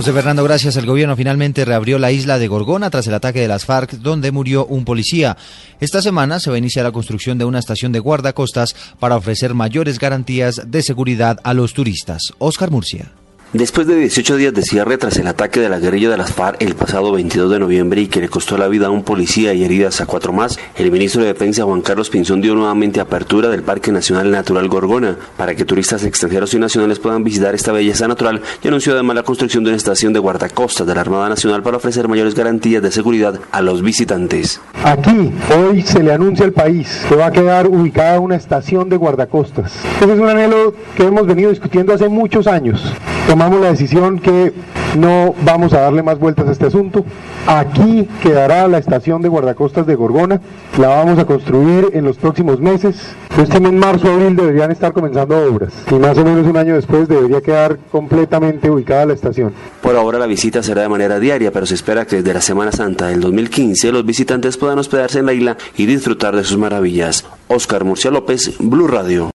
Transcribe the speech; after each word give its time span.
José 0.00 0.14
Fernando, 0.14 0.42
gracias. 0.42 0.76
El 0.76 0.86
gobierno 0.86 1.14
finalmente 1.14 1.62
reabrió 1.66 1.98
la 1.98 2.10
isla 2.10 2.38
de 2.38 2.48
Gorgona 2.48 2.88
tras 2.88 3.06
el 3.06 3.12
ataque 3.12 3.42
de 3.42 3.48
las 3.48 3.66
FARC, 3.66 3.98
donde 3.98 4.32
murió 4.32 4.64
un 4.64 4.86
policía. 4.86 5.36
Esta 5.78 6.00
semana 6.00 6.40
se 6.40 6.48
va 6.48 6.56
a 6.56 6.58
iniciar 6.58 6.86
la 6.86 6.90
construcción 6.90 7.36
de 7.36 7.44
una 7.44 7.58
estación 7.58 7.92
de 7.92 7.98
guardacostas 7.98 8.74
para 8.98 9.16
ofrecer 9.16 9.52
mayores 9.52 9.98
garantías 9.98 10.62
de 10.70 10.82
seguridad 10.82 11.38
a 11.44 11.52
los 11.52 11.74
turistas. 11.74 12.32
Oscar 12.38 12.70
Murcia. 12.70 13.12
Después 13.52 13.88
de 13.88 13.96
18 13.96 14.36
días 14.36 14.54
de 14.54 14.62
cierre 14.62 14.96
tras 14.96 15.16
el 15.16 15.26
ataque 15.26 15.58
de 15.58 15.68
la 15.68 15.80
guerrilla 15.80 16.08
de 16.08 16.16
las 16.16 16.32
FARC 16.32 16.62
el 16.62 16.76
pasado 16.76 17.10
22 17.10 17.50
de 17.50 17.58
noviembre 17.58 18.00
y 18.00 18.06
que 18.06 18.20
le 18.20 18.28
costó 18.28 18.56
la 18.56 18.68
vida 18.68 18.86
a 18.86 18.90
un 18.90 19.02
policía 19.02 19.52
y 19.54 19.64
heridas 19.64 20.00
a 20.00 20.06
cuatro 20.06 20.32
más, 20.32 20.56
el 20.76 20.92
ministro 20.92 21.22
de 21.22 21.32
Defensa 21.32 21.64
Juan 21.64 21.80
Carlos 21.80 22.10
Pinzón 22.10 22.40
dio 22.40 22.54
nuevamente 22.54 23.00
apertura 23.00 23.48
del 23.48 23.64
Parque 23.64 23.90
Nacional 23.90 24.30
Natural 24.30 24.68
Gorgona 24.68 25.16
para 25.36 25.56
que 25.56 25.64
turistas 25.64 26.04
extranjeros 26.04 26.54
y 26.54 26.60
nacionales 26.60 27.00
puedan 27.00 27.24
visitar 27.24 27.52
esta 27.56 27.72
belleza 27.72 28.06
natural 28.06 28.40
y 28.62 28.68
anunció 28.68 28.92
además 28.92 29.16
la 29.16 29.24
construcción 29.24 29.64
de 29.64 29.70
una 29.70 29.78
estación 29.78 30.12
de 30.12 30.20
guardacostas 30.20 30.86
de 30.86 30.94
la 30.94 31.00
Armada 31.00 31.28
Nacional 31.28 31.64
para 31.64 31.78
ofrecer 31.78 32.06
mayores 32.06 32.36
garantías 32.36 32.84
de 32.84 32.92
seguridad 32.92 33.34
a 33.50 33.62
los 33.62 33.82
visitantes. 33.82 34.60
Aquí 34.84 35.32
hoy 35.58 35.82
se 35.82 36.04
le 36.04 36.12
anuncia 36.12 36.44
al 36.44 36.52
país 36.52 37.04
que 37.08 37.16
va 37.16 37.26
a 37.26 37.32
quedar 37.32 37.66
ubicada 37.66 38.20
una 38.20 38.36
estación 38.36 38.88
de 38.88 38.96
guardacostas. 38.96 39.72
Ese 40.00 40.12
es 40.12 40.20
un 40.20 40.28
anhelo 40.28 40.72
que 40.96 41.02
hemos 41.02 41.26
venido 41.26 41.50
discutiendo 41.50 41.92
hace 41.92 42.08
muchos 42.08 42.46
años 42.46 42.94
tomamos 43.26 43.60
la 43.60 43.70
decisión 43.70 44.18
que 44.18 44.52
no 44.96 45.34
vamos 45.44 45.72
a 45.72 45.80
darle 45.80 46.02
más 46.02 46.18
vueltas 46.18 46.48
a 46.48 46.52
este 46.52 46.66
asunto. 46.66 47.04
Aquí 47.46 48.08
quedará 48.22 48.68
la 48.68 48.78
estación 48.78 49.22
de 49.22 49.28
guardacostas 49.28 49.86
de 49.86 49.94
Gorgona, 49.94 50.40
la 50.78 50.88
vamos 50.88 51.18
a 51.18 51.24
construir 51.24 51.90
en 51.92 52.04
los 52.04 52.16
próximos 52.16 52.60
meses. 52.60 52.96
Este 53.38 53.60
mes, 53.60 53.72
marzo, 53.72 54.10
abril 54.10 54.36
deberían 54.36 54.70
estar 54.70 54.92
comenzando 54.92 55.36
obras 55.38 55.72
y 55.90 55.94
más 55.94 56.18
o 56.18 56.24
menos 56.24 56.46
un 56.46 56.56
año 56.56 56.74
después 56.74 57.08
debería 57.08 57.40
quedar 57.40 57.78
completamente 57.90 58.70
ubicada 58.70 59.06
la 59.06 59.14
estación. 59.14 59.52
Por 59.82 59.96
ahora 59.96 60.18
la 60.18 60.26
visita 60.26 60.62
será 60.62 60.82
de 60.82 60.88
manera 60.88 61.18
diaria, 61.18 61.52
pero 61.52 61.66
se 61.66 61.74
espera 61.74 62.06
que 62.06 62.16
desde 62.16 62.34
la 62.34 62.40
Semana 62.40 62.72
Santa 62.72 63.06
del 63.06 63.20
2015 63.20 63.92
los 63.92 64.04
visitantes 64.04 64.56
puedan 64.56 64.78
hospedarse 64.78 65.20
en 65.20 65.26
la 65.26 65.32
isla 65.32 65.56
y 65.76 65.86
disfrutar 65.86 66.36
de 66.36 66.44
sus 66.44 66.58
maravillas. 66.58 67.24
Oscar 67.48 67.84
Murcia 67.84 68.10
López, 68.10 68.56
Blue 68.58 68.88
Radio. 68.88 69.28